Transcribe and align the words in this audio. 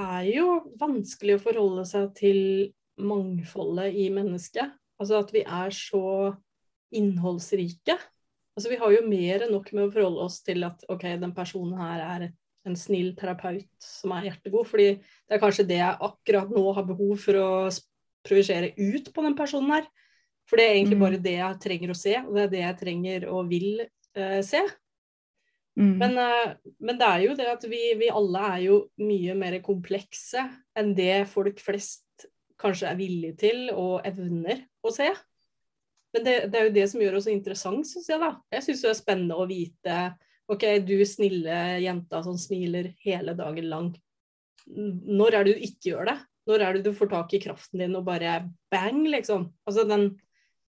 er 0.00 0.28
jo 0.30 0.46
vanskelig 0.80 1.36
å 1.36 1.42
forholde 1.42 1.84
seg 1.88 2.10
til 2.18 2.40
mangfoldet 3.00 3.96
i 3.96 4.08
mennesket. 4.12 4.76
Altså 5.00 5.20
at 5.20 5.30
vi 5.34 5.44
er 5.44 5.72
så 5.74 6.32
innholdsrike. 6.96 7.96
Altså 8.56 8.72
vi 8.72 8.78
har 8.80 8.92
jo 8.92 9.06
mer 9.08 9.46
enn 9.46 9.54
nok 9.54 9.70
med 9.72 9.86
å 9.86 9.92
forholde 9.94 10.26
oss 10.26 10.40
til 10.44 10.66
at 10.66 10.82
ok, 10.90 11.06
den 11.22 11.34
personen 11.36 11.78
her 11.80 12.02
er 12.04 12.26
en 12.68 12.76
snill 12.76 13.14
terapeut 13.16 13.70
som 13.80 14.12
er 14.16 14.28
hjertegod. 14.28 14.68
Fordi 14.68 14.90
det 14.98 15.36
er 15.36 15.42
kanskje 15.42 15.68
det 15.70 15.80
jeg 15.80 16.02
akkurat 16.10 16.52
nå 16.52 16.64
har 16.76 16.88
behov 16.88 17.14
for 17.22 17.40
å 17.40 17.50
projisere 18.26 18.74
ut 18.76 19.08
på 19.14 19.24
den 19.24 19.36
personen 19.38 19.78
her. 19.78 19.88
For 20.50 20.58
det 20.58 20.66
er 20.66 20.76
egentlig 20.76 20.98
mm. 20.98 21.04
bare 21.06 21.22
det 21.22 21.36
jeg 21.38 21.62
trenger 21.62 21.92
å 21.92 21.98
se, 21.98 22.14
og 22.26 22.34
det 22.34 22.42
er 22.42 22.52
det 22.52 22.62
jeg 22.64 22.78
trenger 22.80 23.26
og 23.30 23.50
vil 23.52 23.84
eh, 23.84 24.40
se. 24.44 24.64
Mm. 25.78 25.94
Men, 26.00 26.16
uh, 26.18 26.72
men, 26.82 26.98
det 26.98 27.06
er 27.06 27.24
jo 27.24 27.34
det 27.38 27.46
at 27.52 27.64
vi, 27.70 27.80
vi, 28.00 28.10
alle 28.12 28.44
er 28.56 28.62
jo 28.66 28.78
mye 29.00 29.36
mer 29.38 29.60
komplekse 29.64 30.42
enn 30.76 30.94
det 30.98 31.24
folk 31.30 31.60
flest 31.62 32.26
kanskje 32.60 32.90
er 32.90 32.98
villige 32.98 33.38
til 33.40 33.68
og 33.72 34.04
evner 34.08 34.64
å 34.84 34.92
se. 34.92 35.08
Men 36.14 36.26
det, 36.26 36.34
det 36.50 36.58
er 36.58 36.66
jo 36.66 36.74
det 36.74 36.86
som 36.90 37.02
gjør 37.02 37.20
oss 37.20 37.28
så 37.28 37.32
interessant, 37.32 37.86
syns 37.86 38.10
jeg. 38.10 38.20
da. 38.20 38.34
Jeg 38.52 38.66
syns 38.66 38.82
det 38.84 38.90
er 38.90 38.98
spennende 38.98 39.38
å 39.38 39.46
vite 39.48 40.00
OK, 40.50 40.64
du 40.82 40.96
snille 41.06 41.58
jenta 41.78 42.24
som 42.26 42.38
smiler 42.40 42.90
hele 43.04 43.36
dagen 43.38 43.68
lang. 43.70 43.92
Når 44.66 45.36
er 45.36 45.46
det 45.46 45.54
du 45.54 45.68
ikke 45.68 45.92
gjør 45.92 46.10
det? 46.10 46.16
Når 46.50 46.64
er 46.64 46.76
det 46.76 46.82
du 46.88 46.96
får 46.96 47.12
tak 47.12 47.36
i 47.36 47.40
kraften 47.42 47.84
din 47.84 47.94
og 47.94 48.02
bare 48.08 48.40
bang, 48.72 49.04
liksom? 49.12 49.46
Altså 49.68 49.86
den 49.86 50.10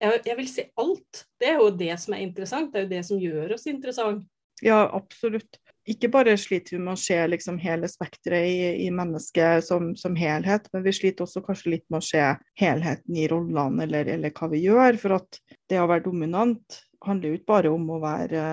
jeg, 0.01 0.21
jeg, 0.25 0.37
vil 0.39 0.49
si 0.49 0.65
alt. 0.81 1.25
Det 1.41 1.49
er 1.51 1.59
jo 1.61 1.73
det 1.77 1.95
som 2.01 2.15
er 2.17 2.23
interessant. 2.25 2.71
Det 2.73 2.81
er 2.81 2.87
jo 2.87 2.93
det 2.93 3.03
som 3.09 3.21
gjør 3.21 3.57
oss 3.57 3.67
interessant. 3.69 4.23
Ja, 4.65 4.85
absolutt. 4.93 5.59
Ikke 5.89 6.11
bare 6.13 6.37
sliter 6.39 6.77
vi 6.77 6.83
med 6.85 6.93
å 6.95 7.01
se 7.01 7.17
liksom 7.27 7.57
hele 7.63 7.89
spekteret 7.89 8.47
i, 8.47 8.59
i, 8.85 8.91
mennesket 8.95 9.65
som, 9.65 9.95
som, 9.99 10.17
helhet, 10.19 10.69
men 10.75 10.85
vi 10.85 10.93
sliter 10.95 11.25
også 11.25 11.43
kanskje 11.47 11.73
litt 11.75 11.87
med 11.89 12.03
å 12.03 12.09
se 12.11 12.27
helheten 12.61 13.17
i 13.17 13.27
rollene 13.31 13.87
eller, 13.87 14.11
eller 14.15 14.35
hva 14.37 14.51
vi 14.53 14.61
gjør. 14.67 15.01
For 15.01 15.17
at 15.17 15.41
det 15.73 15.81
å 15.81 15.89
være 15.91 16.05
dominant 16.05 16.83
handler 17.07 17.33
jo 17.33 17.41
ikke 17.41 17.53
bare 17.55 17.73
om 17.73 17.89
å 17.97 18.03
være 18.03 18.45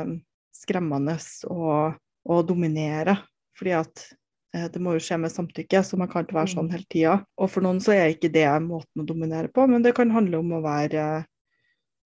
skremmende 0.55 1.17
og, 1.51 1.99
og 2.31 2.47
dominere. 2.47 3.19
Fordi 3.59 3.75
at 3.75 4.07
eh, 4.55 4.69
det 4.73 4.81
må 4.81 4.95
jo 4.95 5.03
skje 5.03 5.19
med 5.21 5.33
samtykke, 5.33 5.83
så 5.83 5.99
man 5.99 6.09
kan 6.11 6.25
ikke 6.25 6.39
være 6.39 6.53
sånn 6.55 6.71
mm. 6.71 6.73
hele 6.77 6.89
tida. 6.95 7.19
Og 7.37 7.51
for 7.51 7.67
noen 7.67 7.83
så 7.83 7.93
er 7.97 8.15
ikke 8.15 8.33
det 8.33 8.47
måten 8.65 9.03
å 9.03 9.07
dominere 9.07 9.51
på, 9.51 9.67
men 9.69 9.85
det 9.85 9.95
kan 9.97 10.15
handle 10.15 10.41
om 10.41 10.57
å 10.57 10.63
være 10.65 11.25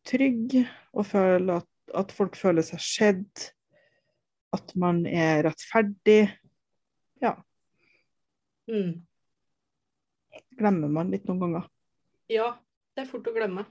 trygg 0.10 0.64
og 0.98 1.06
føle 1.08 1.62
at, 1.62 1.70
at 2.02 2.14
folk 2.16 2.38
føler 2.40 2.66
seg 2.66 2.84
sett. 2.84 3.52
At 4.56 4.74
man 4.76 5.06
er 5.06 5.46
rettferdig. 5.48 6.26
Ja. 7.24 7.36
Mm. 8.68 9.04
Glemmer 10.60 10.92
man 10.92 11.12
litt 11.14 11.28
noen 11.30 11.40
ganger. 11.46 11.70
Ja, 12.32 12.54
det 12.96 13.06
er 13.06 13.12
fort 13.12 13.28
å 13.28 13.36
glemme. 13.36 13.66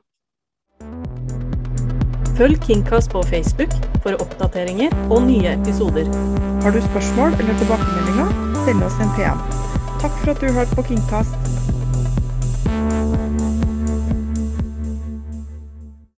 Følg 2.41 2.61
Kingcast 2.65 3.13
på 3.13 3.21
Facebook 3.29 3.73
for 4.01 4.17
oppdateringer 4.25 4.95
og 5.13 5.27
nye 5.29 5.55
episoder. 5.59 6.09
Har 6.65 6.73
du 6.73 6.81
spørsmål 6.89 7.37
eller 7.37 7.61
tilbakemeldinger, 7.61 8.33
send 8.65 8.89
oss 8.89 8.97
en 9.05 9.13
PM. 9.19 9.45
Takk 10.01 10.17
for 10.23 10.33
at 10.33 10.41
du 10.41 10.49
hørte 10.57 10.81
på 10.81 10.89
Kingcast. 10.89 11.40